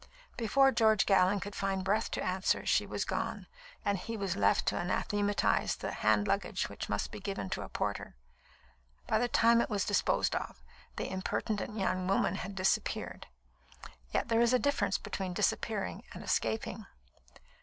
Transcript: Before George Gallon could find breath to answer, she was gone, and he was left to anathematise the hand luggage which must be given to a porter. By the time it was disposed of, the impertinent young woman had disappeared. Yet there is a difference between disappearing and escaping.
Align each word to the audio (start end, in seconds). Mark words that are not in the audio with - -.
Before 0.35 0.71
George 0.71 1.05
Gallon 1.05 1.39
could 1.39 1.53
find 1.53 1.83
breath 1.83 2.09
to 2.09 2.23
answer, 2.23 2.65
she 2.65 2.87
was 2.87 3.05
gone, 3.05 3.45
and 3.85 3.99
he 3.99 4.17
was 4.17 4.35
left 4.35 4.65
to 4.69 4.79
anathematise 4.79 5.75
the 5.75 5.91
hand 5.91 6.27
luggage 6.27 6.67
which 6.69 6.89
must 6.89 7.11
be 7.11 7.19
given 7.19 7.51
to 7.51 7.61
a 7.61 7.69
porter. 7.69 8.15
By 9.05 9.19
the 9.19 9.27
time 9.27 9.61
it 9.61 9.69
was 9.69 9.85
disposed 9.85 10.35
of, 10.35 10.63
the 10.95 11.07
impertinent 11.11 11.77
young 11.77 12.07
woman 12.07 12.33
had 12.33 12.55
disappeared. 12.55 13.27
Yet 14.11 14.27
there 14.27 14.41
is 14.41 14.53
a 14.53 14.57
difference 14.57 14.97
between 14.97 15.35
disappearing 15.35 16.03
and 16.13 16.23
escaping. 16.23 16.87